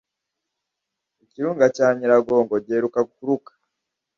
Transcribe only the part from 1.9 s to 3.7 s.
nyiragongo giheruka kuruka